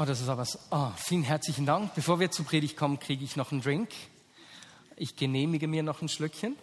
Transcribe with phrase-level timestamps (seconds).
[0.00, 0.60] Oh, das ist aber so.
[0.70, 1.92] Oh, vielen herzlichen Dank.
[1.96, 3.88] Bevor wir zur Predigt kommen, kriege ich noch einen Drink.
[4.94, 6.54] Ich genehmige mir noch ein Schlückchen.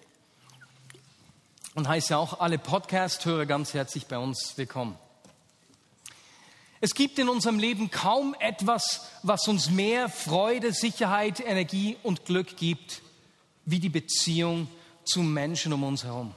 [1.74, 4.98] Und heiße auch alle Podcast-Hörer ganz herzlich bei uns willkommen.
[6.80, 12.56] Es gibt in unserem Leben kaum etwas, was uns mehr Freude, Sicherheit, Energie und Glück
[12.56, 13.02] gibt,
[13.66, 14.70] wie die Beziehung
[15.04, 16.34] zu Menschen um uns herum.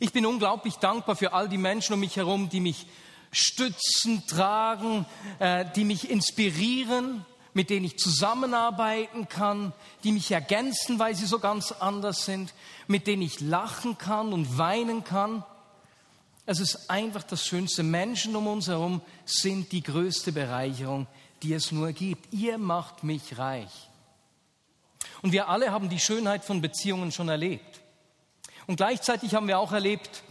[0.00, 2.88] Ich bin unglaublich dankbar für all die Menschen um mich herum, die mich
[3.32, 5.06] stützen, tragen,
[5.38, 9.72] äh, die mich inspirieren, mit denen ich zusammenarbeiten kann,
[10.04, 12.54] die mich ergänzen, weil sie so ganz anders sind,
[12.86, 15.44] mit denen ich lachen kann und weinen kann.
[16.46, 17.82] Es ist einfach das Schönste.
[17.82, 21.06] Menschen um uns herum sind die größte Bereicherung,
[21.42, 22.32] die es nur gibt.
[22.32, 23.88] Ihr macht mich reich.
[25.22, 27.80] Und wir alle haben die Schönheit von Beziehungen schon erlebt.
[28.66, 30.22] Und gleichzeitig haben wir auch erlebt,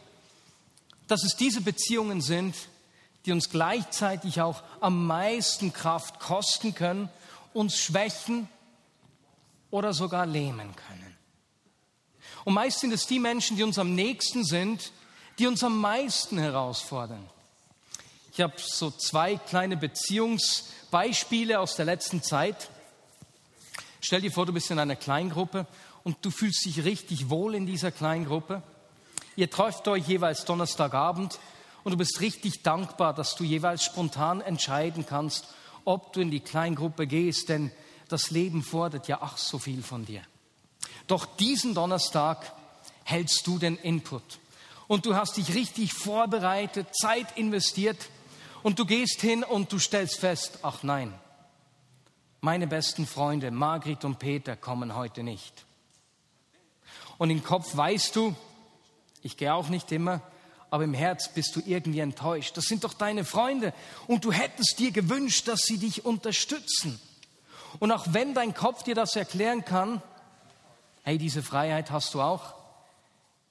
[1.07, 2.55] dass es diese Beziehungen sind,
[3.25, 7.09] die uns gleichzeitig auch am meisten Kraft kosten können,
[7.53, 8.47] uns schwächen
[9.69, 11.17] oder sogar lähmen können.
[12.45, 14.91] Und meist sind es die Menschen, die uns am nächsten sind,
[15.37, 17.29] die uns am meisten herausfordern.
[18.33, 22.69] Ich habe so zwei kleine Beziehungsbeispiele aus der letzten Zeit.
[23.99, 25.67] Stell dir vor, du bist in einer Kleingruppe
[26.03, 28.63] und du fühlst dich richtig wohl in dieser kleinen Gruppe.
[29.35, 31.39] Ihr trefft euch jeweils Donnerstagabend
[31.83, 35.47] und du bist richtig dankbar, dass du jeweils spontan entscheiden kannst,
[35.85, 37.71] ob du in die Kleingruppe gehst, denn
[38.07, 40.21] das Leben fordert ja ach so viel von dir.
[41.07, 42.53] Doch diesen Donnerstag
[43.03, 44.39] hältst du den Input
[44.87, 48.09] und du hast dich richtig vorbereitet, Zeit investiert
[48.63, 51.13] und du gehst hin und du stellst fest, ach nein,
[52.41, 55.65] meine besten Freunde Margrit und Peter kommen heute nicht
[57.21, 58.35] und im Kopf weißt du,
[59.21, 60.21] ich gehe auch nicht immer,
[60.71, 62.57] aber im Herz bist du irgendwie enttäuscht.
[62.57, 63.73] Das sind doch deine Freunde
[64.07, 66.99] und du hättest dir gewünscht, dass sie dich unterstützen.
[67.79, 70.01] Und auch wenn dein Kopf dir das erklären kann,
[71.03, 72.55] hey, diese Freiheit hast du auch,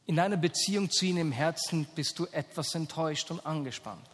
[0.06, 4.06] in deiner Beziehung zu ihnen im Herzen bist du etwas enttäuscht und angespannt.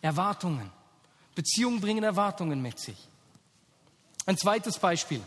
[0.00, 0.72] Erwartungen.
[1.34, 2.96] Beziehungen bringen Erwartungen mit sich.
[4.26, 5.20] Ein zweites Beispiel.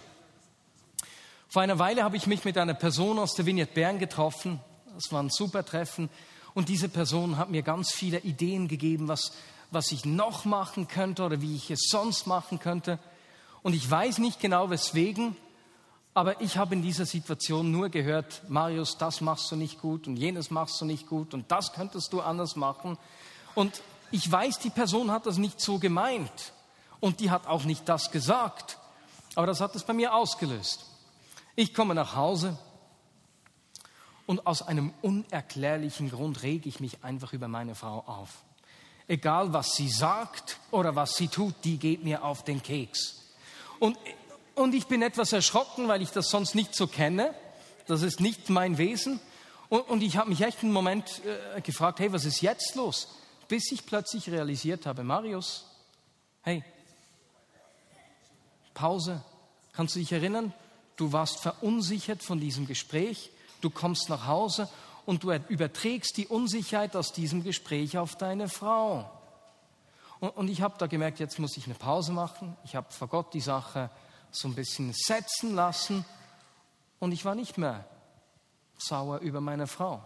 [1.50, 4.60] Vor einer Weile habe ich mich mit einer Person aus der Vignette Bern getroffen.
[4.96, 6.10] Das war ein super Treffen.
[6.58, 9.32] Und diese Person hat mir ganz viele Ideen gegeben, was,
[9.70, 12.98] was ich noch machen könnte oder wie ich es sonst machen könnte.
[13.62, 15.36] Und ich weiß nicht genau weswegen,
[16.16, 20.18] aber ich habe in dieser Situation nur gehört, Marius, das machst du nicht gut und
[20.18, 22.98] jenes machst du nicht gut und das könntest du anders machen.
[23.54, 26.54] Und ich weiß, die Person hat das nicht so gemeint
[27.00, 28.80] und die hat auch nicht das gesagt,
[29.36, 30.88] aber das hat es bei mir ausgelöst.
[31.56, 32.58] Ich komme nach Hause
[34.28, 38.44] und aus einem unerklärlichen Grund rege ich mich einfach über meine Frau auf.
[39.08, 43.16] Egal was sie sagt oder was sie tut, die geht mir auf den Keks.
[43.80, 43.98] Und,
[44.54, 47.34] und ich bin etwas erschrocken, weil ich das sonst nicht so kenne.
[47.88, 49.20] Das ist nicht mein Wesen.
[49.70, 51.22] Und, und ich habe mich echt einen Moment
[51.56, 53.08] äh, gefragt, hey, was ist jetzt los?
[53.48, 55.66] Bis ich plötzlich realisiert habe, Marius,
[56.44, 56.64] hey,
[58.74, 59.24] Pause.
[59.72, 60.54] Kannst du dich erinnern?
[60.98, 63.30] du warst verunsichert von diesem Gespräch,
[63.62, 64.70] du kommst nach Hause
[65.06, 69.10] und du überträgst die Unsicherheit aus diesem Gespräch auf deine Frau.
[70.20, 72.58] Und, und ich habe da gemerkt, jetzt muss ich eine Pause machen.
[72.64, 73.90] Ich habe vor Gott die Sache
[74.32, 76.06] so ein bisschen setzen lassen
[77.00, 77.86] und ich war nicht mehr
[78.78, 80.04] sauer über meine Frau.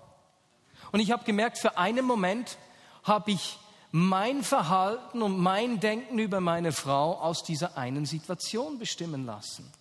[0.92, 2.58] Und ich habe gemerkt, für einen Moment
[3.04, 3.58] habe ich
[3.92, 9.72] mein Verhalten und mein Denken über meine Frau aus dieser einen Situation bestimmen lassen.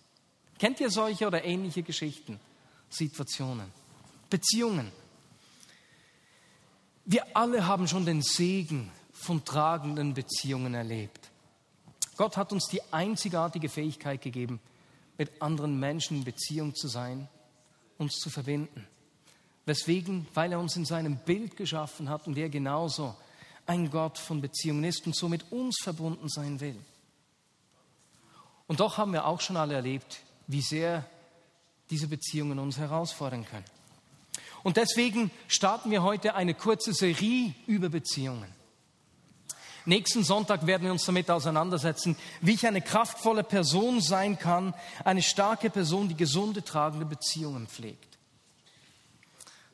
[0.59, 2.39] Kennt ihr solche oder ähnliche Geschichten,
[2.93, 3.71] Situationen,
[4.29, 4.91] Beziehungen?
[7.05, 11.29] Wir alle haben schon den Segen von tragenden Beziehungen erlebt.
[12.17, 14.59] Gott hat uns die einzigartige Fähigkeit gegeben,
[15.17, 17.27] mit anderen Menschen in Beziehung zu sein,
[17.97, 18.87] uns zu verbinden.
[19.65, 20.27] Weswegen?
[20.33, 23.15] Weil er uns in seinem Bild geschaffen hat und er genauso
[23.65, 26.79] ein Gott von Beziehungen ist und so mit uns verbunden sein will.
[28.67, 31.05] Und doch haben wir auch schon alle erlebt, wie sehr
[31.91, 33.65] diese Beziehungen uns herausfordern können.
[34.63, 38.51] Und deswegen starten wir heute eine kurze Serie über Beziehungen.
[39.85, 45.23] Nächsten Sonntag werden wir uns damit auseinandersetzen, wie ich eine kraftvolle Person sein kann, eine
[45.23, 48.19] starke Person, die gesunde, tragende Beziehungen pflegt.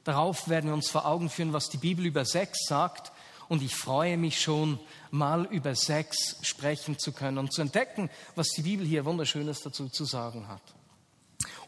[0.05, 3.11] Darauf werden wir uns vor Augen führen, was die Bibel über Sex sagt.
[3.49, 4.79] Und ich freue mich schon,
[5.11, 9.89] mal über Sex sprechen zu können und zu entdecken, was die Bibel hier Wunderschönes dazu
[9.89, 10.61] zu sagen hat.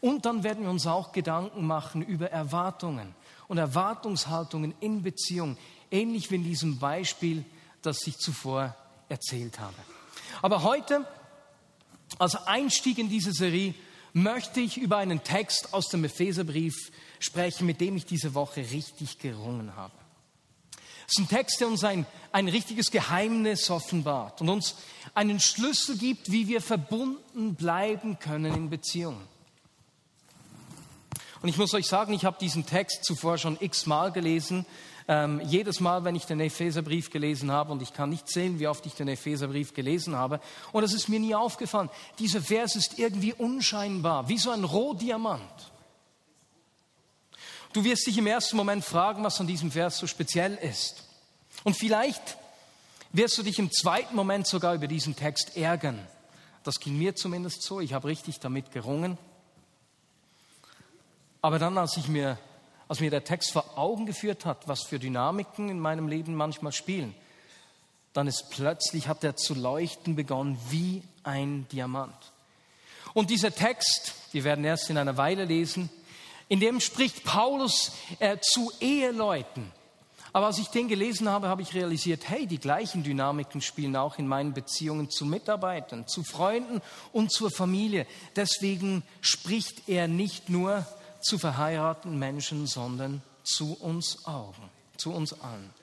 [0.02, 3.14] Und dann werden wir uns auch Gedanken machen über Erwartungen
[3.48, 5.58] und Erwartungshaltungen in Beziehung,
[5.92, 7.44] ähnlich wie in diesem Beispiel,
[7.82, 8.76] das ich zuvor
[9.10, 9.76] erzählt habe.
[10.42, 11.06] Aber heute,
[12.18, 13.74] als Einstieg in diese Serie,
[14.14, 19.20] möchte ich über einen Text aus dem Epheserbrief sprechen, mit dem ich diese Woche richtig
[19.20, 19.94] gerungen habe.
[21.08, 24.76] Es ist ein Text, der uns ein, ein richtiges Geheimnis offenbart und uns
[25.16, 29.28] einen Schlüssel gibt, wie wir verbunden bleiben können in Beziehungen.
[31.42, 34.66] Und ich muss euch sagen, ich habe diesen Text zuvor schon x-mal gelesen.
[35.08, 38.68] Ähm, jedes Mal, wenn ich den Epheserbrief gelesen habe, und ich kann nicht sehen, wie
[38.68, 40.40] oft ich den Epheserbrief gelesen habe,
[40.72, 41.90] und es ist mir nie aufgefallen,
[42.20, 45.72] dieser Vers ist irgendwie unscheinbar, wie so ein Rohdiamant.
[47.74, 51.04] Du wirst dich im ersten Moment fragen, was an diesem Vers so speziell ist.
[51.64, 52.38] Und vielleicht
[53.12, 56.06] wirst du dich im zweiten Moment sogar über diesen Text ärgern.
[56.64, 57.80] Das ging mir zumindest so.
[57.80, 59.18] Ich habe richtig damit gerungen.
[61.42, 62.38] Aber dann, als, ich mir,
[62.88, 66.74] als mir der Text vor Augen geführt hat, was für Dynamiken in meinem Leben manchmal
[66.74, 67.16] spielen,
[68.14, 72.16] dann ist plötzlich, hat er zu leuchten begonnen wie ein Diamant.
[73.14, 75.90] Und dieser Text, wir werden erst in einer Weile lesen,
[76.48, 79.72] in dem spricht Paulus äh, zu Eheleuten.
[80.34, 84.20] Aber als ich den gelesen habe, habe ich realisiert, hey, die gleichen Dynamiken spielen auch
[84.20, 86.82] in meinen Beziehungen zu Mitarbeitern, zu Freunden
[87.14, 88.06] und zur Familie.
[88.36, 90.86] Deswegen spricht er nicht nur
[91.22, 95.74] zu verheirateten Menschen, sondern zu uns Augen, zu uns allen.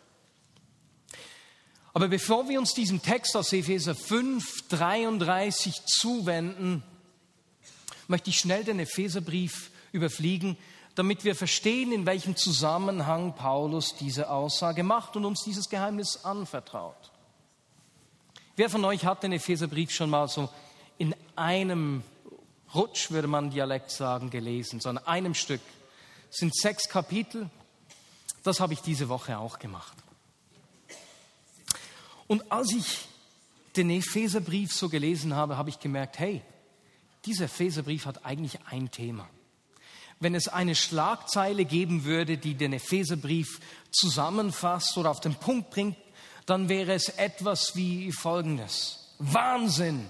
[1.92, 6.82] Aber bevor wir uns diesem Text aus Epheser 5, 33 zuwenden,
[8.06, 10.58] möchte ich schnell den Epheserbrief überfliegen,
[10.94, 17.12] damit wir verstehen, in welchem Zusammenhang Paulus diese Aussage macht und uns dieses Geheimnis anvertraut.
[18.56, 20.48] Wer von euch hat den Epheserbrief schon mal so
[20.98, 22.02] in einem
[22.76, 25.60] Rutsch, würde man Dialekt sagen, gelesen, so in einem Stück?
[26.30, 27.50] Es sind sechs Kapitel.
[28.42, 29.96] Das habe ich diese Woche auch gemacht.
[32.26, 33.08] Und als ich
[33.76, 36.42] den Epheserbrief so gelesen habe, habe ich gemerkt, hey,
[37.24, 39.28] dieser Epheserbrief hat eigentlich ein Thema
[40.20, 45.96] wenn es eine Schlagzeile geben würde, die den Epheserbrief zusammenfasst oder auf den Punkt bringt,
[46.46, 49.14] dann wäre es etwas wie folgendes.
[49.18, 50.08] Wahnsinn!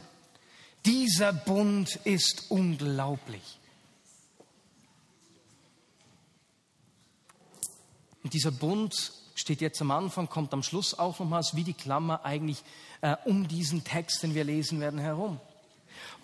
[0.86, 3.58] Dieser Bund ist unglaublich.
[8.22, 12.24] Und dieser Bund steht jetzt am Anfang, kommt am Schluss auch nochmals wie die Klammer
[12.24, 12.62] eigentlich
[13.00, 15.40] äh, um diesen Text, den wir lesen werden, herum.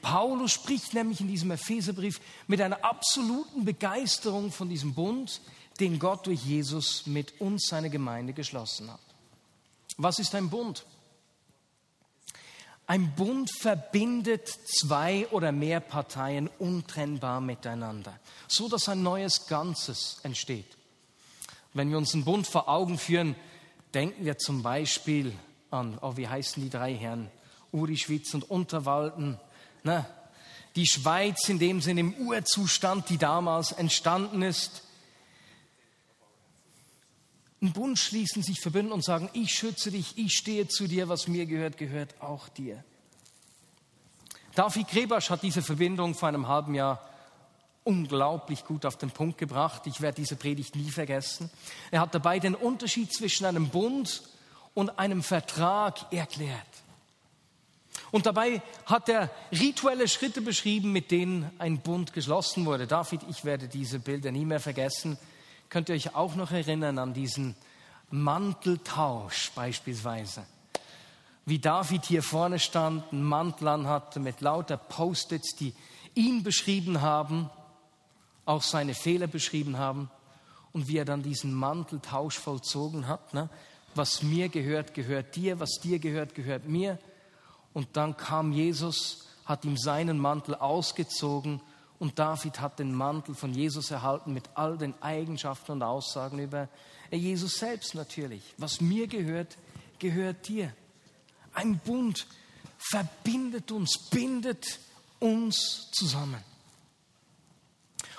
[0.01, 5.41] Paulus spricht nämlich in diesem Epheserbrief mit einer absoluten Begeisterung von diesem Bund,
[5.81, 9.01] den Gott durch Jesus mit uns, seine Gemeinde, geschlossen hat.
[9.97, 10.85] Was ist ein Bund?
[12.87, 18.19] Ein Bund verbindet zwei oder mehr Parteien untrennbar miteinander,
[18.49, 20.77] so dass ein neues Ganzes entsteht.
[21.75, 23.35] Wenn wir uns einen Bund vor Augen führen,
[23.95, 25.33] denken wir zum Beispiel
[25.71, 27.31] an, oh, wie heißen die drei Herren?
[27.73, 29.39] Uri Schwitz und Unterwalden,
[29.83, 30.07] na,
[30.77, 34.83] die Schweiz in dem Sinne im Urzustand, die damals entstanden ist.
[37.63, 41.29] Einen Bund schließen, sich verbünden und sagen, ich schütze dich, ich stehe zu dir, was
[41.29, 42.83] mir gehört, gehört auch dir.
[44.57, 47.09] David Krebasch hat diese Verbindung vor einem halben Jahr
[47.85, 49.87] unglaublich gut auf den Punkt gebracht.
[49.87, 51.51] Ich werde diese Predigt nie vergessen.
[51.93, 54.23] Er hat dabei den Unterschied zwischen einem Bund
[54.75, 56.67] und einem Vertrag erklärt.
[58.11, 62.89] Und dabei hat er rituelle Schritte beschrieben, mit denen ein Bund geschlossen wurde.
[62.89, 65.17] David, ich werde diese Bilder nie mehr vergessen.
[65.73, 67.57] Könnt ihr euch auch noch erinnern an diesen
[68.11, 70.45] Manteltausch beispielsweise?
[71.47, 75.73] Wie David hier vorne stand, einen Mantel anhatte mit lauter Post-its, die
[76.15, 77.49] ihn beschrieben haben,
[78.45, 80.11] auch seine Fehler beschrieben haben
[80.75, 83.33] und wie er dann diesen Manteltausch vollzogen hat.
[83.33, 83.49] Ne?
[83.95, 86.99] Was mir gehört, gehört dir, was dir gehört, gehört mir.
[87.73, 91.63] Und dann kam Jesus, hat ihm seinen Mantel ausgezogen
[92.03, 96.69] und David hat den Mantel von Jesus erhalten mit all den Eigenschaften und Aussagen über
[97.13, 98.43] Jesus selbst natürlich.
[98.59, 99.57] Was mir gehört,
[100.01, 100.75] gehört dir.
[101.55, 102.27] Ein Bund
[102.77, 104.81] verbindet uns, bindet
[105.21, 106.43] uns zusammen.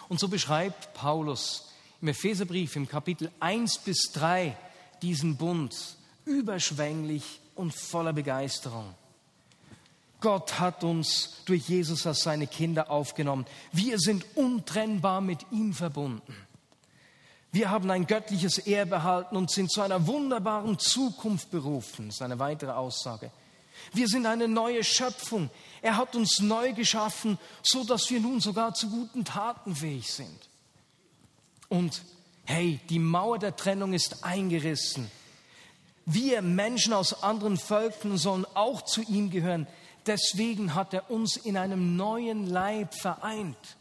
[0.07, 4.55] Und so beschreibt Paulus im Epheserbrief im Kapitel 1 bis 3
[5.01, 5.75] diesen Bund
[6.23, 8.95] überschwänglich und voller Begeisterung.
[10.23, 13.45] Gott hat uns durch Jesus als seine Kinder aufgenommen.
[13.73, 16.33] Wir sind untrennbar mit ihm verbunden.
[17.51, 22.07] Wir haben ein göttliches Erbe erhalten und sind zu einer wunderbaren Zukunft berufen.
[22.07, 23.31] Das ist eine weitere Aussage.
[23.91, 25.49] Wir sind eine neue Schöpfung.
[25.81, 30.39] Er hat uns neu geschaffen, so dass wir nun sogar zu guten Taten fähig sind.
[31.67, 32.01] Und
[32.45, 35.11] hey, die Mauer der Trennung ist eingerissen.
[36.05, 39.67] Wir Menschen aus anderen Völkern sollen auch zu ihm gehören.
[40.05, 43.77] Deswegen hat er uns in einem neuen Leib vereint.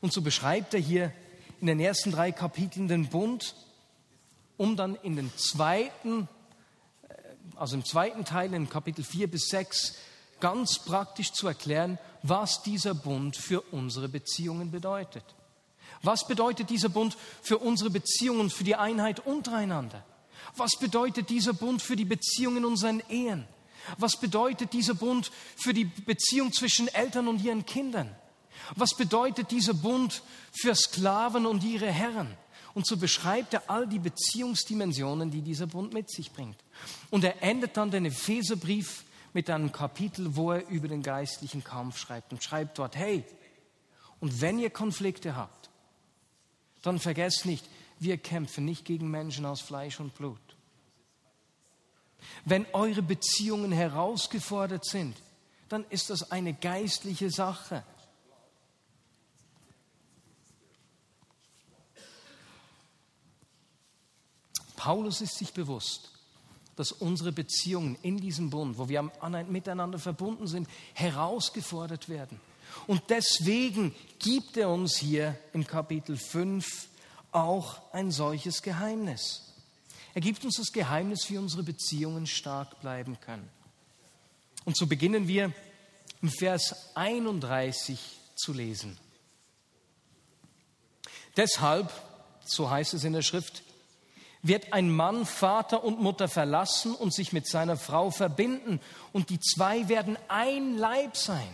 [0.00, 1.12] Und so beschreibt er hier
[1.60, 3.54] in den ersten drei Kapiteln den Bund,
[4.56, 6.28] um dann in den zweiten,
[7.08, 7.14] äh,
[7.56, 9.94] also im zweiten Teil, in Kapitel 4 bis 6,
[10.40, 15.24] ganz praktisch zu erklären, was dieser Bund für unsere Beziehungen bedeutet.
[16.02, 20.04] Was bedeutet dieser Bund für unsere Beziehungen, für die Einheit untereinander?
[20.56, 23.46] Was bedeutet dieser Bund für die Beziehungen in unseren Ehen?
[23.98, 28.14] Was bedeutet dieser Bund für die Beziehung zwischen Eltern und ihren Kindern?
[28.76, 30.22] Was bedeutet dieser Bund
[30.52, 32.36] für Sklaven und ihre Herren?
[32.74, 36.56] Und so beschreibt er all die Beziehungsdimensionen, die dieser Bund mit sich bringt.
[37.10, 41.98] Und er endet dann den Epheserbrief mit einem Kapitel, wo er über den geistlichen Kampf
[41.98, 43.24] schreibt und schreibt dort, hey,
[44.20, 45.70] und wenn ihr Konflikte habt,
[46.82, 50.51] dann vergesst nicht, wir kämpfen nicht gegen Menschen aus Fleisch und Blut,
[52.44, 55.16] wenn eure Beziehungen herausgefordert sind,
[55.68, 57.82] dann ist das eine geistliche Sache.
[64.76, 66.10] Paulus ist sich bewusst,
[66.74, 69.02] dass unsere Beziehungen in diesem Bund, wo wir
[69.48, 72.40] miteinander verbunden sind, herausgefordert werden.
[72.86, 76.88] Und deswegen gibt er uns hier im Kapitel 5
[77.30, 79.51] auch ein solches Geheimnis.
[80.14, 83.48] Er gibt uns das Geheimnis, wie unsere Beziehungen stark bleiben können.
[84.64, 85.52] Und so beginnen wir
[86.20, 87.98] im Vers 31
[88.36, 88.98] zu lesen.
[91.36, 91.90] Deshalb,
[92.44, 93.62] so heißt es in der Schrift,
[94.42, 98.80] wird ein Mann Vater und Mutter verlassen und sich mit seiner Frau verbinden,
[99.12, 101.48] und die zwei werden ein Leib sein.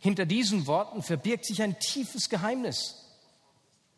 [0.00, 3.01] Hinter diesen Worten verbirgt sich ein tiefes Geheimnis.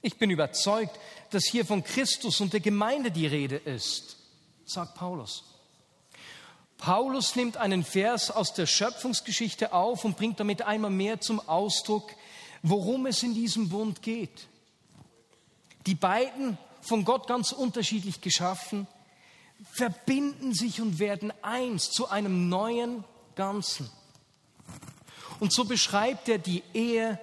[0.04, 4.18] Ich bin überzeugt, dass hier von Christus und der Gemeinde die Rede ist,
[4.66, 5.44] sagt Paulus.
[6.76, 12.10] Paulus nimmt einen Vers aus der Schöpfungsgeschichte auf und bringt damit einmal mehr zum Ausdruck,
[12.62, 14.46] worum es in diesem Bund geht.
[15.86, 18.86] Die beiden, von Gott ganz unterschiedlich geschaffen,
[19.72, 23.04] verbinden sich und werden eins zu einem neuen
[23.36, 23.88] Ganzen.
[25.40, 27.18] Und so beschreibt er die Ehe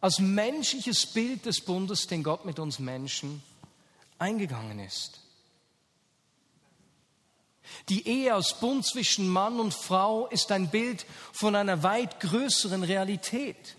[0.00, 3.42] als menschliches Bild des Bundes, den Gott mit uns Menschen
[4.18, 5.20] eingegangen ist.
[7.88, 12.82] Die Ehe als Bund zwischen Mann und Frau ist ein Bild von einer weit größeren
[12.82, 13.76] Realität.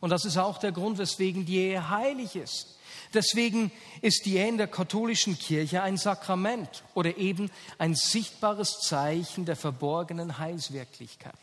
[0.00, 2.78] Und das ist auch der Grund, weswegen die Ehe heilig ist.
[3.14, 9.44] Deswegen ist die Ehe in der katholischen Kirche ein Sakrament oder eben ein sichtbares Zeichen
[9.44, 11.34] der verborgenen Heilswirklichkeit.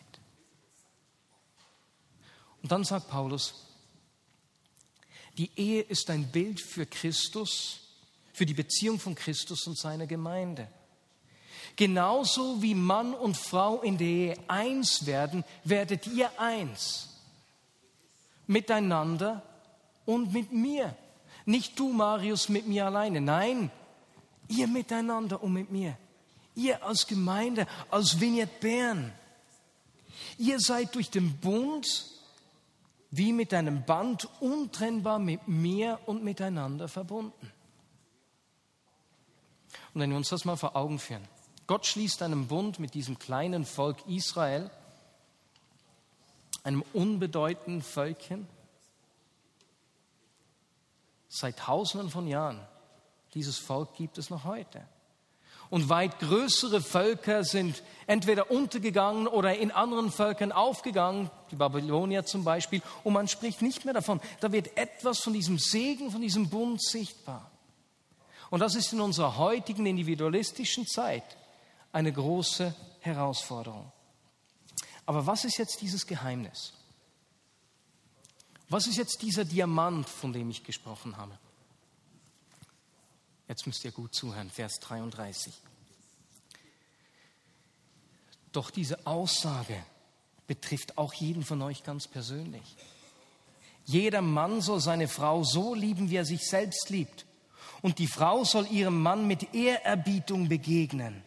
[2.61, 3.68] Und dann sagt Paulus,
[5.39, 7.79] die Ehe ist ein Bild für Christus,
[8.33, 10.67] für die Beziehung von Christus und seiner Gemeinde.
[11.77, 17.07] Genauso wie Mann und Frau in der Ehe eins werden, werdet ihr eins.
[18.47, 19.41] Miteinander
[20.05, 20.93] und mit mir.
[21.45, 23.21] Nicht du, Marius, mit mir alleine.
[23.21, 23.71] Nein,
[24.49, 25.97] ihr miteinander und mit mir.
[26.53, 29.13] Ihr als Gemeinde, als Vignette Bern.
[30.37, 31.87] Ihr seid durch den Bund
[33.11, 37.51] wie mit einem Band untrennbar mit mir und miteinander verbunden.
[39.93, 41.27] Und wenn wir uns das mal vor Augen führen,
[41.67, 44.71] Gott schließt einen Bund mit diesem kleinen Volk Israel,
[46.63, 48.47] einem unbedeutenden Völkchen,
[51.27, 52.59] seit Tausenden von Jahren.
[53.33, 54.85] Dieses Volk gibt es noch heute.
[55.69, 62.43] Und weit größere Völker sind entweder untergegangen oder in anderen Völkern aufgegangen, die Babylonier zum
[62.43, 64.19] Beispiel, und man spricht nicht mehr davon.
[64.39, 67.51] Da wird etwas von diesem Segen, von diesem Bund sichtbar.
[68.49, 71.23] Und das ist in unserer heutigen individualistischen Zeit
[71.91, 73.91] eine große Herausforderung.
[75.05, 76.73] Aber was ist jetzt dieses Geheimnis?
[78.69, 81.37] Was ist jetzt dieser Diamant, von dem ich gesprochen habe?
[83.49, 85.53] Jetzt müsst ihr gut zuhören, Vers 33.
[88.51, 89.75] Doch diese Aussage
[90.45, 92.75] betrifft auch jeden von euch ganz persönlich.
[93.85, 97.25] Jeder Mann soll seine Frau so lieben, wie er sich selbst liebt.
[97.81, 101.23] Und die Frau soll ihrem Mann mit Ehrerbietung begegnen.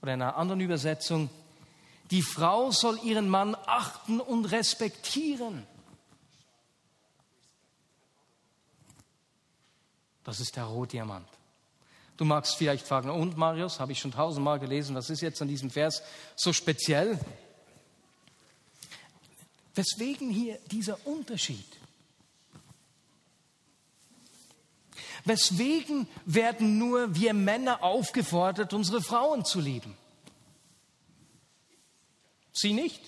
[0.00, 1.28] Oder in einer anderen Übersetzung,
[2.12, 5.66] die Frau soll ihren Mann achten und respektieren.
[10.24, 11.28] Das ist der Rohdiamant.
[12.16, 15.48] Du magst vielleicht fragen, und Marius, habe ich schon tausendmal gelesen, was ist jetzt an
[15.48, 16.02] diesem Vers
[16.36, 17.18] so speziell?
[19.74, 21.66] Weswegen hier dieser Unterschied?
[25.24, 29.96] Weswegen werden nur wir Männer aufgefordert, unsere Frauen zu lieben?
[32.52, 33.00] Sie nicht?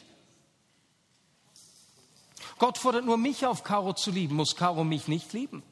[2.58, 4.34] Gott fordert nur mich auf, Caro zu lieben.
[4.34, 5.62] Muss Caro mich nicht lieben?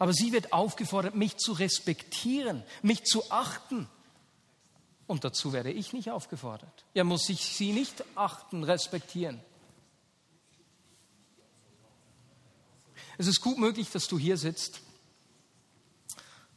[0.00, 3.86] Aber sie wird aufgefordert, mich zu respektieren, mich zu achten.
[5.06, 6.86] Und dazu werde ich nicht aufgefordert.
[6.94, 9.42] Ja, muss ich sie nicht achten, respektieren.
[13.18, 14.80] Es ist gut möglich, dass du hier sitzt,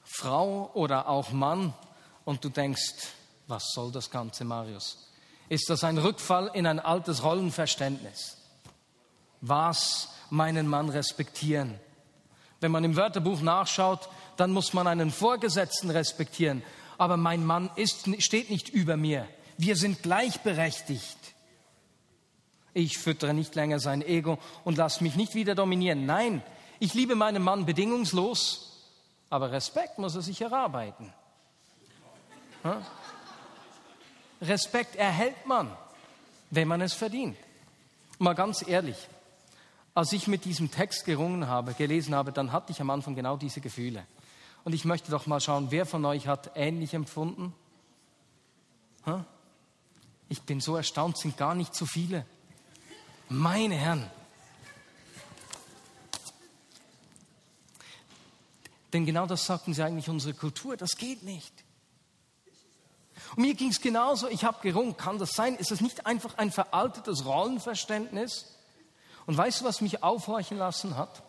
[0.05, 1.73] Frau oder auch Mann,
[2.23, 3.09] und du denkst,
[3.47, 5.12] was soll das Ganze, Marius?
[5.50, 8.38] Ist das ein Rückfall in ein altes Rollenverständnis?
[9.41, 11.77] Was meinen Mann respektieren?
[12.63, 16.63] Wenn man im Wörterbuch nachschaut, dann muss man einen Vorgesetzten respektieren.
[16.98, 19.27] Aber mein Mann ist, steht nicht über mir.
[19.58, 21.17] Wir sind gleichberechtigt.
[22.74, 26.05] Ich füttere nicht länger sein Ego und lasse mich nicht wieder dominieren.
[26.05, 26.41] Nein,
[26.79, 28.88] ich liebe meinen Mann bedingungslos,
[29.29, 31.13] aber Respekt muss er sich erarbeiten.
[34.41, 35.70] Respekt erhält man,
[36.50, 37.36] wenn man es verdient.
[38.20, 39.10] Mal ganz ehrlich,
[39.95, 43.38] als ich mit diesem Text gerungen habe, gelesen habe, dann hatte ich am Anfang genau
[43.38, 44.05] diese Gefühle.
[44.63, 47.53] Und ich möchte doch mal schauen, wer von euch hat ähnlich empfunden?
[50.29, 52.25] Ich bin so erstaunt, sind gar nicht so viele.
[53.29, 54.09] Meine Herren.
[58.94, 61.51] Denn genau das sagten sie eigentlich unsere Kultur, das geht nicht.
[63.35, 65.55] Und mir ging es genauso, ich habe gerungen, kann das sein?
[65.55, 68.52] Ist das nicht einfach ein veraltetes Rollenverständnis?
[69.25, 71.24] Und weißt du, was mich aufhorchen lassen hat?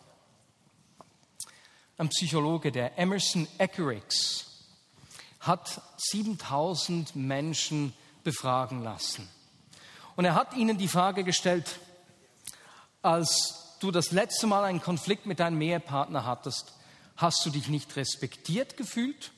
[1.97, 4.45] Ein Psychologe, der Emerson Eckerix,
[5.39, 9.29] hat 7000 Menschen befragen lassen.
[10.15, 11.79] Und er hat ihnen die Frage gestellt,
[13.01, 16.73] als du das letzte Mal einen Konflikt mit deinem Ehepartner hattest,
[17.17, 19.31] hast du dich nicht respektiert gefühlt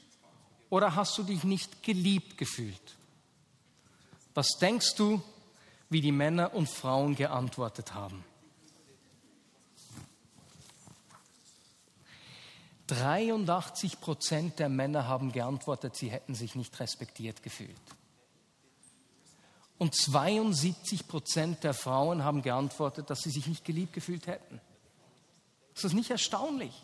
[0.69, 2.95] oder hast du dich nicht geliebt gefühlt?
[4.33, 5.21] Was denkst du,
[5.89, 8.23] wie die Männer und Frauen geantwortet haben?
[12.87, 17.75] 83 Prozent der Männer haben geantwortet, sie hätten sich nicht respektiert gefühlt.
[19.77, 24.59] Und 72 Prozent der Frauen haben geantwortet, dass sie sich nicht geliebt gefühlt hätten.
[25.75, 26.83] Ist das nicht erstaunlich?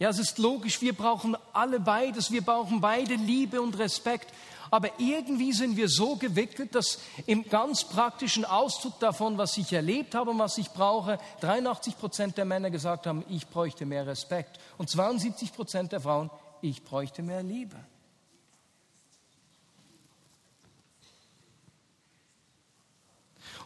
[0.00, 4.32] Ja, es ist logisch, wir brauchen alle beides, wir brauchen beide Liebe und Respekt.
[4.70, 10.14] Aber irgendwie sind wir so gewickelt, dass im ganz praktischen Ausdruck davon, was ich erlebt
[10.14, 14.58] habe und was ich brauche, 83 Prozent der Männer gesagt haben, ich bräuchte mehr Respekt.
[14.78, 16.30] Und 72 Prozent der Frauen,
[16.62, 17.76] ich bräuchte mehr Liebe.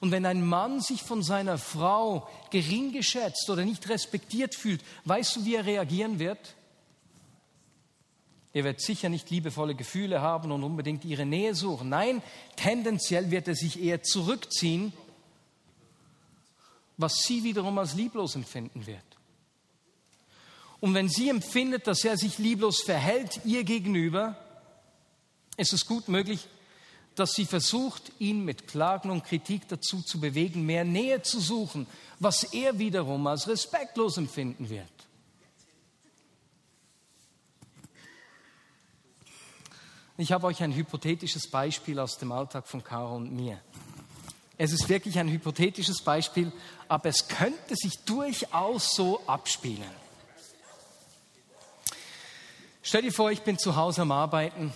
[0.04, 5.36] Und wenn ein Mann sich von seiner Frau gering geschätzt oder nicht respektiert fühlt, weißt
[5.36, 6.56] du, wie er reagieren wird?
[8.52, 11.88] Er wird sicher nicht liebevolle Gefühle haben und unbedingt ihre Nähe suchen.
[11.88, 12.22] Nein,
[12.54, 14.92] tendenziell wird er sich eher zurückziehen,
[16.98, 18.98] was sie wiederum als lieblos empfinden wird.
[20.80, 24.36] Und wenn sie empfindet, dass er sich lieblos verhält ihr gegenüber,
[25.56, 26.46] ist es gut möglich,
[27.14, 31.86] dass sie versucht, ihn mit Klagen und Kritik dazu zu bewegen, mehr Nähe zu suchen,
[32.18, 34.88] was er wiederum als respektlos empfinden wird.
[40.16, 43.60] Ich habe euch ein hypothetisches Beispiel aus dem Alltag von Caro und mir.
[44.56, 46.52] Es ist wirklich ein hypothetisches Beispiel,
[46.86, 49.90] aber es könnte sich durchaus so abspielen.
[52.82, 54.72] Stell dir vor, ich bin zu Hause am Arbeiten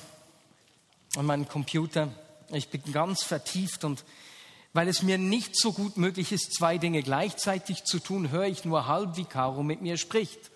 [1.17, 2.13] an meinem Computer
[2.51, 4.05] ich bin ganz vertieft und
[4.73, 8.65] weil es mir nicht so gut möglich ist, zwei Dinge gleichzeitig zu tun, höre ich
[8.65, 10.51] nur halb, wie Caro mit mir spricht.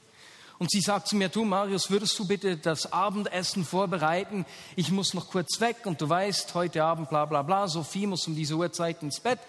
[0.59, 4.46] Und sie sagt zu mir, du Marius, würdest du bitte das Abendessen vorbereiten?
[4.76, 8.26] Ich muss noch kurz weg und du weißt, heute Abend bla bla bla, Sophie muss
[8.28, 9.40] um diese Uhrzeit ins Bett.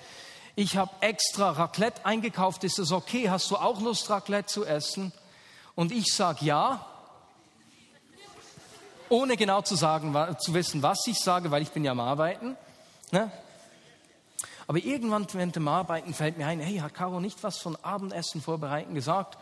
[0.56, 3.30] Ich habe extra Raclette eingekauft, ist das okay?
[3.30, 5.12] Hast du auch Lust, Raclette zu essen?
[5.76, 6.86] Und ich sage ja
[9.14, 12.58] ohne genau zu sagen, zu wissen, was ich sage, weil ich bin ja am Arbeiten.
[13.12, 13.32] Ne?
[14.68, 18.42] Aber irgendwann während dem Arbeiten fällt mir ein, hey, hat Caro nicht was von Abendessen
[18.42, 19.38] vorbereiten gesagt?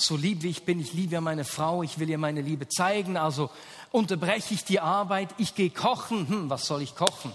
[0.00, 2.68] so lieb wie ich bin, ich liebe ja meine Frau, ich will ihr meine Liebe
[2.68, 3.50] zeigen, also
[3.90, 6.28] unterbreche ich die Arbeit, ich gehe kochen.
[6.28, 7.32] Hm, was soll ich kochen?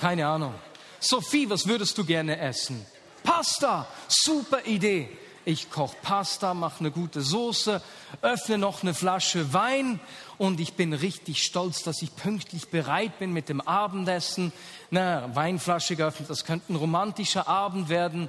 [0.00, 0.54] Keine Ahnung.
[0.98, 2.84] Sophie, was würdest du gerne essen?
[3.22, 5.08] Pasta, super Idee.
[5.48, 7.80] Ich koche Pasta, mache eine gute Soße,
[8.20, 9.98] öffne noch eine Flasche Wein
[10.36, 14.52] und ich bin richtig stolz, dass ich pünktlich bereit bin mit dem Abendessen.
[14.90, 18.28] Na, Weinflasche geöffnet, das könnte ein romantischer Abend werden.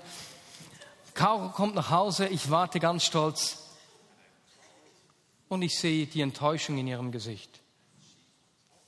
[1.13, 3.65] Caro kommt nach Hause, ich warte ganz stolz
[5.49, 7.60] und ich sehe die Enttäuschung in ihrem Gesicht.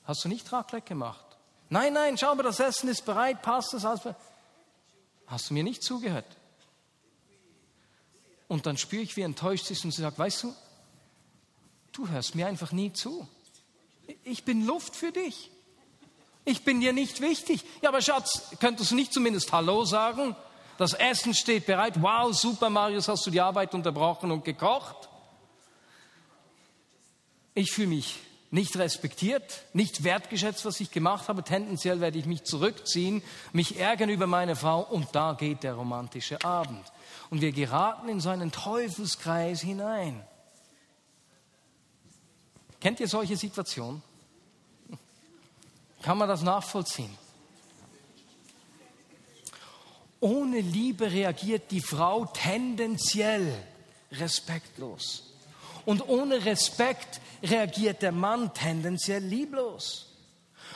[0.05, 1.25] Hast du nicht Raclette gemacht?
[1.67, 4.15] Nein, nein, schau mal, das Essen ist bereit, passt das alles?
[5.27, 6.37] Hast du mir nicht zugehört?
[8.51, 10.53] Und dann spüre ich, wie enttäuscht sie ist und sie sagt, weißt du,
[11.93, 13.25] du hörst mir einfach nie zu.
[14.25, 15.49] Ich bin Luft für dich.
[16.43, 17.63] Ich bin dir nicht wichtig.
[17.81, 20.35] Ja, aber Schatz, könntest du nicht zumindest Hallo sagen?
[20.77, 22.01] Das Essen steht bereit.
[22.01, 25.07] Wow, super, Marius, hast du die Arbeit unterbrochen und gekocht?
[27.53, 28.19] Ich fühle mich
[28.51, 31.43] nicht respektiert, nicht wertgeschätzt, was ich gemacht habe.
[31.43, 36.43] Tendenziell werde ich mich zurückziehen, mich ärgern über meine Frau und da geht der romantische
[36.43, 36.85] Abend.
[37.29, 40.21] Und wir geraten in so einen Teufelskreis hinein.
[42.81, 44.03] Kennt ihr solche Situationen?
[46.01, 47.15] Kann man das nachvollziehen?
[50.19, 53.55] Ohne Liebe reagiert die Frau tendenziell
[54.11, 55.30] respektlos.
[55.85, 60.07] Und ohne Respekt reagiert der Mann tendenziell lieblos.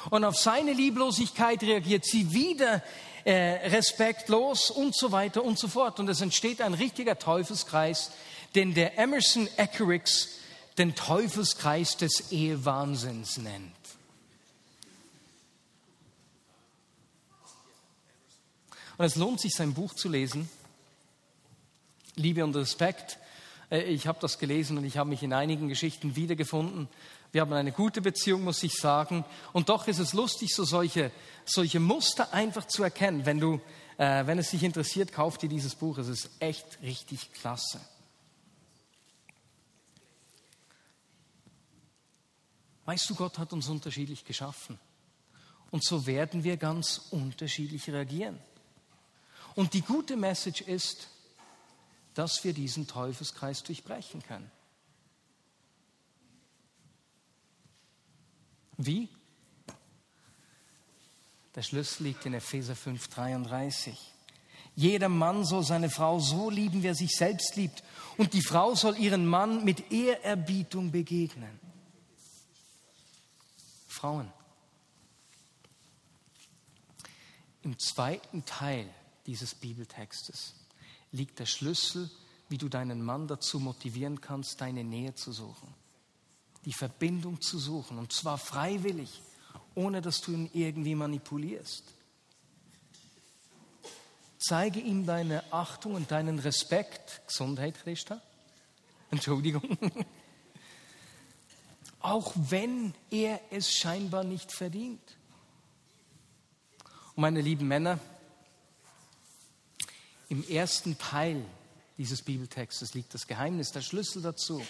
[0.10, 2.84] Und auf seine Lieblosigkeit reagiert sie wieder
[3.24, 6.00] äh, respektlos und so weiter und so fort.
[6.00, 8.12] Und es entsteht ein richtiger Teufelskreis,
[8.54, 10.30] den der Emerson Eckerix
[10.78, 13.74] den Teufelskreis des Ehewahnsinns nennt.
[18.98, 20.50] Und es lohnt sich, sein Buch zu lesen.
[22.16, 23.18] Liebe und Respekt
[23.70, 26.88] ich habe das gelesen und ich habe mich in einigen Geschichten wiedergefunden.
[27.32, 29.26] Wir haben eine gute Beziehung, muss ich sagen.
[29.52, 31.12] Und doch ist es lustig, so solche,
[31.46, 33.26] solche Muster einfach zu erkennen.
[33.26, 33.60] Wenn, du,
[33.98, 35.98] äh, wenn es dich interessiert, kauf dir dieses Buch.
[35.98, 37.82] Es ist echt richtig klasse.
[42.86, 44.80] Weißt du, Gott hat uns unterschiedlich geschaffen.
[45.72, 48.40] Und so werden wir ganz unterschiedlich reagieren.
[49.56, 51.10] Und die gute Message ist,
[52.16, 54.50] dass wir diesen Teufelskreis durchbrechen können.
[58.78, 59.10] Wie?
[61.54, 63.98] Der Schlüssel liegt in Epheser 5, 33.
[64.76, 67.84] Jeder Mann soll seine Frau so lieben, wie er sich selbst liebt.
[68.18, 71.60] Und die Frau soll ihren Mann mit Ehrerbietung begegnen.
[73.88, 74.32] Frauen.
[77.62, 78.94] Im zweiten Teil
[79.26, 80.54] dieses Bibeltextes
[81.16, 82.10] liegt der Schlüssel,
[82.50, 85.74] wie du deinen Mann dazu motivieren kannst, deine Nähe zu suchen,
[86.66, 89.22] die Verbindung zu suchen, und zwar freiwillig,
[89.74, 91.84] ohne dass du ihn irgendwie manipulierst.
[94.38, 97.22] Zeige ihm deine Achtung und deinen Respekt.
[97.28, 98.22] Gesundheit, Christa.
[99.12, 99.78] Entschuldigung.
[102.00, 105.02] Auch wenn er es scheinbar nicht verdient.
[107.16, 107.98] Und meine lieben Männer,
[110.30, 111.46] im ersten Teil
[111.98, 114.62] dieses Bibeltextes liegt das Geheimnis, der Schlüssel dazu,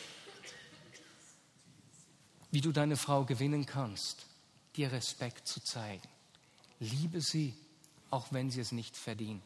[2.51, 4.25] wie du deine Frau gewinnen kannst,
[4.75, 6.07] dir Respekt zu zeigen.
[6.79, 7.55] Liebe sie,
[8.11, 9.43] auch wenn sie es nicht verdient.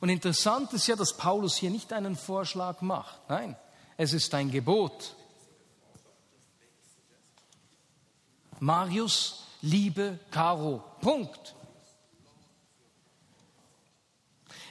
[0.00, 3.28] Und interessant ist ja, dass Paulus hier nicht einen Vorschlag macht.
[3.28, 3.56] Nein,
[3.96, 5.14] es ist ein Gebot.
[8.60, 10.82] Marius, liebe Caro.
[11.00, 11.54] Punkt.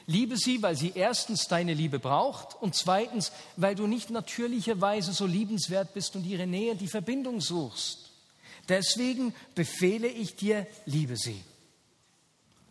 [0.06, 5.26] Liebe sie, weil sie erstens deine Liebe braucht und zweitens, weil du nicht natürlicherweise so
[5.26, 8.12] liebenswert bist und ihre Nähe, die Verbindung suchst.
[8.68, 11.42] Deswegen befehle ich dir, liebe sie,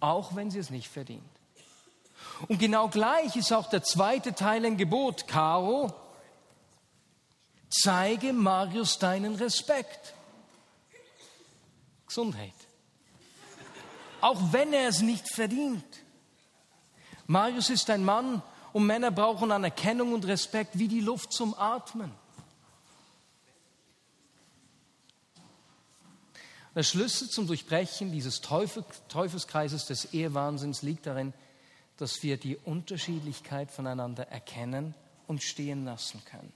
[0.00, 1.22] auch wenn sie es nicht verdient.
[2.48, 5.26] Und genau gleich ist auch der zweite Teil ein Gebot.
[5.28, 5.94] Caro,
[7.70, 10.14] zeige Marius deinen Respekt.
[12.06, 12.52] Gesundheit.
[14.20, 15.84] Auch wenn er es nicht verdient.
[17.32, 18.42] Marius ist ein Mann
[18.74, 22.12] und Männer brauchen Anerkennung und Respekt wie die Luft zum Atmen.
[26.74, 31.32] Der Schlüssel zum Durchbrechen dieses Teufel, Teufelskreises des Ehewahnsinns liegt darin,
[31.96, 34.94] dass wir die Unterschiedlichkeit voneinander erkennen
[35.26, 36.52] und stehen lassen können.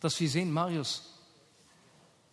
[0.00, 1.14] Dass wir sehen, Marius,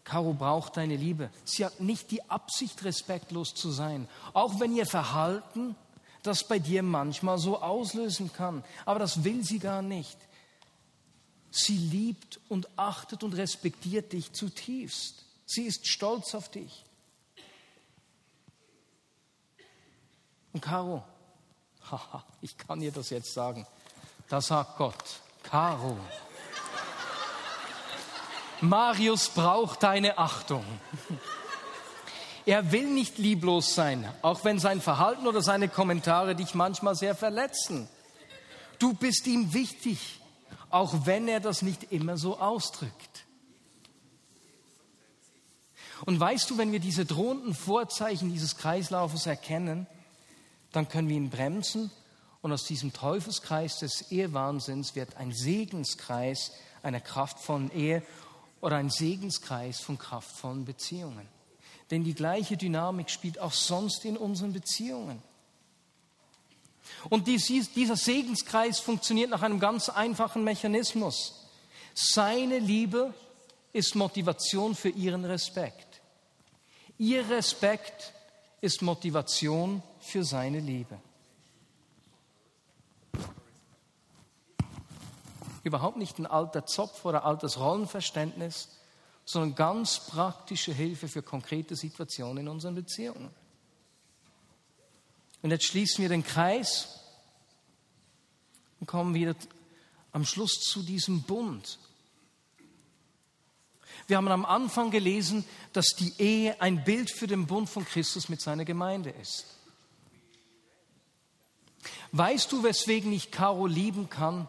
[0.04, 1.30] Caro braucht deine Liebe.
[1.46, 4.10] Sie hat nicht die Absicht, respektlos zu sein.
[4.34, 5.78] Auch wenn ihr Verhalten
[6.28, 8.64] das bei dir manchmal so auslösen kann.
[8.86, 10.18] Aber das will sie gar nicht.
[11.52, 15.24] Sie liebt und achtet und respektiert dich zutiefst.
[15.46, 16.84] Sie ist stolz auf dich.
[20.52, 21.04] Und Caro,
[21.92, 23.66] haha, ich kann ihr das jetzt sagen,
[24.30, 25.98] da sagt Gott, Caro,
[28.62, 30.66] Marius braucht deine Achtung.
[32.46, 37.16] Er will nicht lieblos sein, auch wenn sein Verhalten oder seine Kommentare dich manchmal sehr
[37.16, 37.88] verletzen.
[38.78, 40.20] Du bist ihm wichtig,
[40.70, 43.26] auch wenn er das nicht immer so ausdrückt.
[46.06, 49.88] Und weißt du, wenn wir diese drohenden Vorzeichen dieses Kreislaufes erkennen,
[50.72, 51.90] dann können wir ihn bremsen
[52.42, 56.52] und aus diesem Teufelskreis des Ehewahnsinns wird ein Segenskreis
[56.84, 58.04] einer kraftvollen Ehe
[58.62, 61.28] oder ein Segenskreis von kraftvollen Beziehungen.
[61.92, 65.22] Denn die gleiche Dynamik spielt auch sonst in unseren Beziehungen.
[67.10, 71.48] Und dieser Segenskreis funktioniert nach einem ganz einfachen Mechanismus.
[71.94, 73.14] Seine Liebe
[73.74, 76.02] ist Motivation für ihren Respekt.
[76.98, 78.14] Ihr Respekt
[78.62, 80.98] ist Motivation für seine Liebe.
[85.64, 88.70] Überhaupt nicht ein alter Zopf oder altes Rollenverständnis,
[89.26, 93.32] sondern ganz praktische Hilfe für konkrete Situationen in unseren Beziehungen.
[95.42, 96.88] Und jetzt schließen wir den Kreis
[98.80, 99.36] und kommen wieder
[100.12, 101.80] am Schluss zu diesem Bund.
[104.08, 108.30] Wir haben am Anfang gelesen, dass die Ehe ein Bild für den Bund von Christus
[108.30, 109.46] mit seiner Gemeinde ist.
[112.12, 114.48] Weißt du, weswegen ich Caro lieben kann,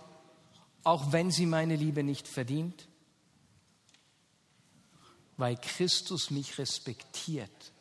[0.84, 2.86] auch wenn sie meine Liebe nicht verdient?
[5.36, 7.72] Weil Christus mich respektiert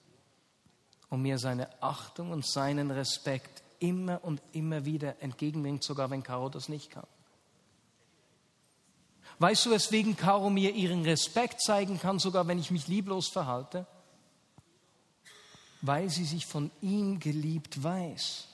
[1.09, 6.49] und mir seine Achtung und seinen Respekt immer und immer wieder entgegenbringt, sogar wenn Caro
[6.49, 7.07] das nicht kann.
[9.39, 13.85] Weißt du, weswegen Caro mir ihren Respekt zeigen kann, sogar wenn ich mich lieblos verhalte?
[15.81, 18.47] Weil sie sich von ihm geliebt weiß.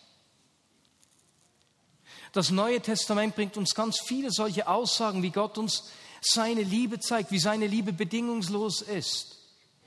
[2.33, 7.31] Das Neue Testament bringt uns ganz viele solche Aussagen, wie Gott uns seine Liebe zeigt,
[7.31, 9.37] wie seine Liebe bedingungslos ist.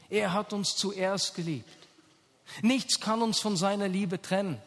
[0.08, 1.70] Er hat uns zuerst geliebt.
[2.62, 4.60] Nichts kann uns von seiner Liebe trennen.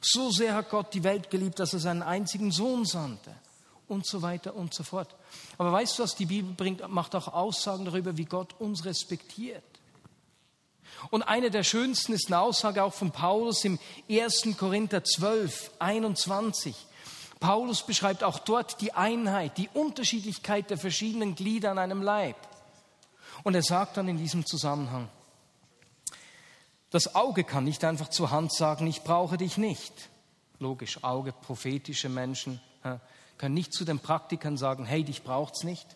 [0.00, 3.34] So sehr hat Gott die Welt geliebt, dass er seinen einzigen Sohn sandte.
[3.88, 5.16] Und so weiter und so fort.
[5.58, 6.88] Aber weißt du, was die Bibel bringt?
[6.88, 9.64] Macht auch Aussagen darüber, wie Gott uns respektiert.
[11.10, 14.56] Und eine der schönsten ist eine Aussage auch von Paulus im 1.
[14.56, 16.76] Korinther 12, 21.
[17.40, 22.36] Paulus beschreibt auch dort die Einheit, die Unterschiedlichkeit der verschiedenen Glieder an einem Leib.
[23.42, 25.08] Und er sagt dann in diesem Zusammenhang,
[26.90, 29.92] das Auge kann nicht einfach zur Hand sagen, ich brauche dich nicht.
[30.58, 32.60] Logisch, Auge, prophetische Menschen
[33.38, 35.86] können nicht zu den Praktikern sagen, hey, dich braucht's nicht.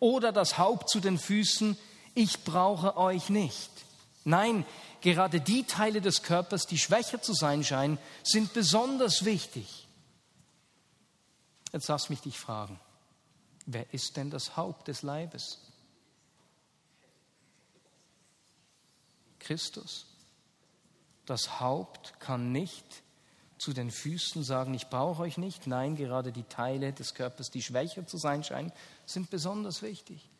[0.00, 1.76] Oder das Haupt zu den Füßen,
[2.14, 3.70] ich brauche euch nicht.
[4.24, 4.64] Nein,
[5.02, 9.83] gerade die Teile des Körpers, die schwächer zu sein scheinen, sind besonders wichtig.
[11.74, 12.78] Jetzt lass mich dich fragen,
[13.66, 15.58] wer ist denn das Haupt des Leibes?
[19.40, 20.06] Christus.
[21.26, 23.02] Das Haupt kann nicht
[23.58, 25.66] zu den Füßen sagen, ich brauche euch nicht.
[25.66, 28.70] Nein, gerade die Teile des Körpers, die schwächer zu sein scheinen,
[29.04, 30.30] sind besonders wichtig.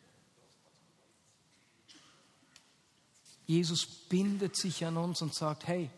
[3.45, 5.91] Jesus bindet sich an uns und sagt, hey,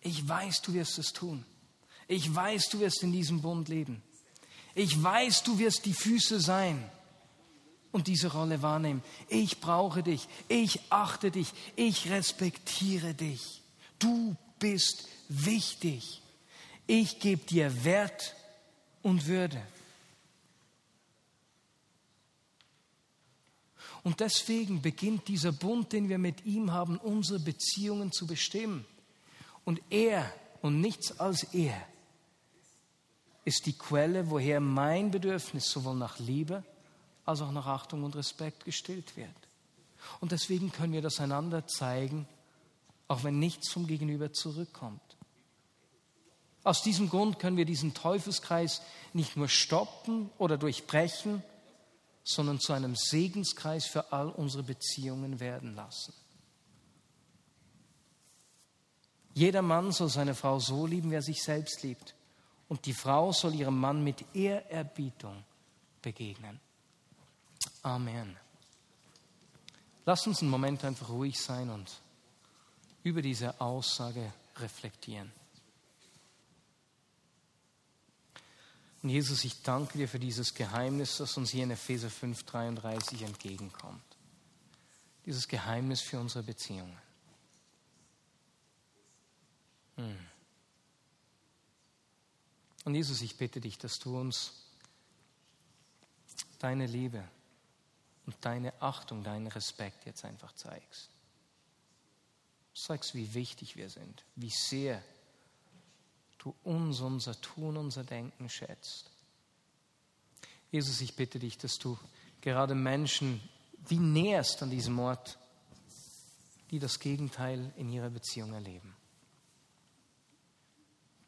[0.00, 1.44] ich weiß, du wirst es tun.
[2.10, 4.02] Ich weiß, du wirst in diesem Bund leben.
[4.74, 6.90] Ich weiß, du wirst die Füße sein
[7.92, 9.04] und diese Rolle wahrnehmen.
[9.28, 10.26] Ich brauche dich.
[10.48, 11.52] Ich achte dich.
[11.76, 13.62] Ich respektiere dich.
[14.00, 16.20] Du bist wichtig.
[16.88, 18.34] Ich gebe dir Wert
[19.02, 19.62] und Würde.
[24.02, 28.84] Und deswegen beginnt dieser Bund, den wir mit ihm haben, unsere Beziehungen zu bestimmen.
[29.64, 31.86] Und er und nichts als er
[33.50, 36.62] ist die Quelle, woher mein Bedürfnis sowohl nach Liebe
[37.24, 39.34] als auch nach Achtung und Respekt gestillt wird.
[40.20, 42.28] Und deswegen können wir das einander zeigen,
[43.08, 45.02] auch wenn nichts vom Gegenüber zurückkommt.
[46.62, 48.82] Aus diesem Grund können wir diesen Teufelskreis
[49.14, 51.42] nicht nur stoppen oder durchbrechen,
[52.22, 56.14] sondern zu einem Segenskreis für all unsere Beziehungen werden lassen.
[59.34, 62.14] Jeder Mann soll seine Frau so lieben, wie er sich selbst liebt
[62.70, 65.44] und die Frau soll ihrem Mann mit Ehrerbietung
[66.00, 66.60] begegnen.
[67.82, 68.36] Amen.
[70.06, 71.90] Lass uns einen Moment einfach ruhig sein und
[73.02, 75.32] über diese Aussage reflektieren.
[79.02, 84.04] Und Jesus, ich danke dir für dieses Geheimnis, das uns hier in Epheser 5,33 entgegenkommt.
[85.26, 86.96] Dieses Geheimnis für unsere Beziehungen.
[89.96, 90.30] Hm.
[92.84, 94.52] Und Jesus, ich bitte dich, dass du uns
[96.58, 97.22] deine Liebe
[98.26, 101.10] und deine Achtung, deinen Respekt jetzt einfach zeigst.
[102.74, 105.02] Zeigst, wie wichtig wir sind, wie sehr
[106.38, 109.10] du uns, unser Tun, unser Denken schätzt.
[110.70, 111.98] Jesus, ich bitte dich, dass du
[112.40, 113.40] gerade Menschen
[113.88, 115.38] wie näherst an diesem Ort,
[116.70, 118.94] die das Gegenteil in ihrer Beziehung erleben.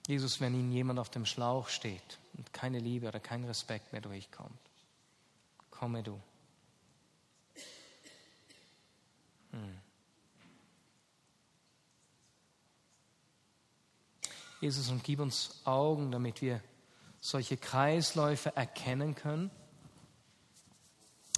[0.06, 4.00] Jesus, wenn ihnen jemand auf dem Schlauch steht und keine Liebe oder kein Respekt mehr
[4.00, 4.58] durchkommt,
[5.70, 6.20] komme du.
[9.52, 9.78] Hm.
[14.60, 16.62] Jesus, und gib uns Augen, damit wir
[17.20, 19.50] solche Kreisläufe erkennen können,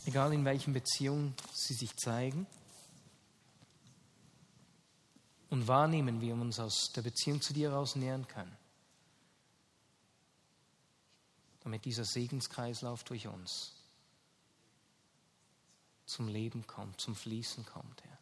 [0.07, 2.46] egal in welchen Beziehungen sie sich zeigen,
[5.50, 8.57] und wahrnehmen, wie wir uns aus der Beziehung zu dir heraus nähern können,
[11.61, 13.72] damit dieser Segenskreislauf durch uns
[16.07, 18.18] zum Leben kommt, zum Fließen kommt, Herr.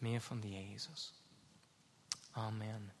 [0.00, 1.12] Mehr von dir, Jesus.
[2.32, 2.97] Amen.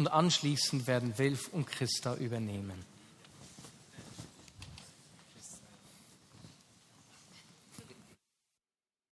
[0.00, 2.86] Und anschließend werden Wilf und Christa übernehmen.